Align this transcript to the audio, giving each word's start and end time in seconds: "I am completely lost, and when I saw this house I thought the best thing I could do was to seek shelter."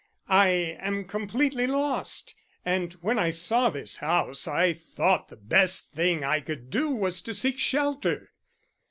"I 0.29 0.77
am 0.79 1.05
completely 1.05 1.67
lost, 1.67 2.35
and 2.65 2.91
when 3.03 3.19
I 3.19 3.29
saw 3.29 3.69
this 3.69 3.97
house 3.97 4.47
I 4.47 4.73
thought 4.73 5.27
the 5.27 5.35
best 5.37 5.93
thing 5.93 6.23
I 6.23 6.39
could 6.41 6.71
do 6.71 6.89
was 6.89 7.21
to 7.21 7.35
seek 7.35 7.59
shelter." 7.59 8.31